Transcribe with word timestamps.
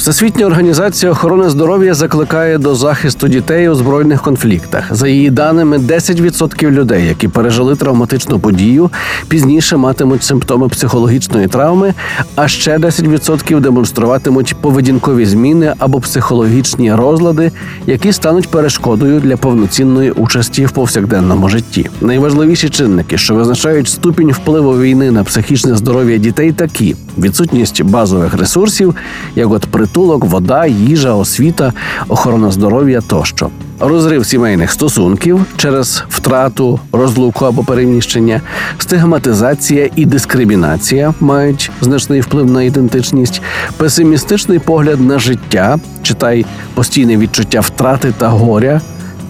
Всесвітня 0.00 0.46
організація 0.46 1.12
охорони 1.12 1.50
здоров'я 1.50 1.94
закликає 1.94 2.58
до 2.58 2.74
захисту 2.74 3.28
дітей 3.28 3.68
у 3.68 3.74
збройних 3.74 4.22
конфліктах. 4.22 4.94
За 4.94 5.08
її 5.08 5.30
даними, 5.30 5.78
10% 5.78 6.70
людей, 6.70 7.06
які 7.06 7.28
пережили 7.28 7.76
травматичну 7.76 8.38
подію, 8.38 8.90
пізніше 9.28 9.76
матимуть 9.76 10.22
симптоми 10.22 10.68
психологічної 10.68 11.48
травми, 11.48 11.94
а 12.36 12.48
ще 12.48 12.78
10% 12.78 13.60
демонструватимуть 13.60 14.56
поведінкові 14.60 15.26
зміни 15.26 15.74
або 15.78 16.00
психологічні 16.00 16.94
розлади, 16.94 17.52
які 17.86 18.12
стануть 18.12 18.48
перешкодою 18.48 19.20
для 19.20 19.36
повноцінної 19.36 20.10
участі 20.10 20.66
в 20.66 20.70
повсякденному 20.70 21.48
житті. 21.48 21.90
Найважливіші 22.00 22.68
чинники, 22.68 23.18
що 23.18 23.34
визначають 23.34 23.88
ступінь 23.88 24.32
впливу 24.32 24.78
війни 24.78 25.10
на 25.10 25.24
психічне 25.24 25.76
здоров'я 25.76 26.18
дітей, 26.18 26.52
такі: 26.52 26.96
відсутність 27.18 27.82
базових 27.82 28.34
ресурсів, 28.34 28.94
як 29.36 29.50
от 29.50 29.66
притулок, 29.66 30.24
вода, 30.24 30.66
їжа, 30.66 31.14
освіта, 31.14 31.72
охорона 32.08 32.50
здоров'я 32.50 33.00
тощо. 33.00 33.50
Розрив 33.80 34.26
сімейних 34.26 34.72
стосунків 34.72 35.44
через 35.56 36.04
втрату, 36.08 36.80
розлуку 36.92 37.44
або 37.44 37.64
переміщення, 37.64 38.40
стигматизація 38.78 39.90
і 39.96 40.06
дискримінація 40.06 41.14
мають 41.20 41.70
значний 41.80 42.20
вплив 42.20 42.50
на 42.50 42.62
ідентичність, 42.62 43.42
песимістичний 43.76 44.58
погляд 44.58 45.00
на 45.00 45.18
життя, 45.18 45.78
читай 46.02 46.46
постійне 46.74 47.16
відчуття 47.16 47.60
втрати 47.60 48.14
та 48.18 48.28
горя, 48.28 48.80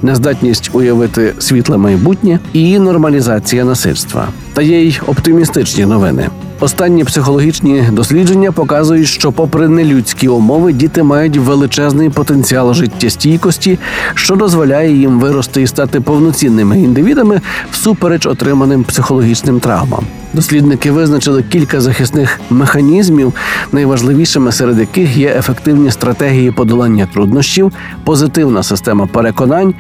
нездатність 0.03 0.71
уявити 0.73 1.35
світле 1.39 1.77
майбутнє 1.77 2.39
і 2.53 2.79
нормалізація 2.79 3.65
насильства. 3.65 4.29
Та 4.61 4.65
є 4.65 4.83
й 4.83 5.01
оптимістичні 5.07 5.87
новини. 5.87 6.29
Останні 6.61 7.05
психологічні 7.05 7.85
дослідження 7.93 8.53
показують, 8.53 9.07
що, 9.07 9.33
попри 9.33 9.69
нелюдські 9.69 10.29
умови, 10.29 10.73
діти 10.73 11.03
мають 11.03 11.37
величезний 11.37 12.11
потенціал 12.11 12.75
життєстійкості, 12.75 13.79
що 14.15 14.37
дозволяє 14.37 14.97
їм 14.97 15.21
вирости 15.21 15.63
і 15.63 15.67
стати 15.67 16.01
повноцінними 16.01 16.79
індивідами 16.79 17.41
всупереч 17.71 18.27
отриманим 18.27 18.85
психологічним 18.85 19.61
травмам. 19.61 20.05
Дослідники 20.33 20.91
визначили 20.91 21.43
кілька 21.43 21.81
захисних 21.81 22.41
механізмів, 22.51 23.33
найважливішими 23.73 24.53
серед 24.53 24.79
яких 24.79 25.17
є 25.17 25.35
ефективні 25.39 25.91
стратегії 25.91 26.51
подолання 26.51 27.09
труднощів, 27.13 27.73
позитивна 28.05 28.63
система 28.63 29.07
переконань, 29.07 29.75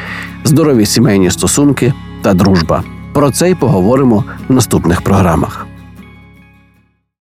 здорові 0.45 0.87
сімейні 0.87 1.31
стосунки 1.31 1.93
та 2.23 2.35
дружба. 2.35 2.83
Про 3.13 3.31
це 3.31 3.51
й 3.51 3.55
поговоримо 3.55 4.25
в 4.49 4.53
наступних 4.53 5.03
програмах. 5.03 5.67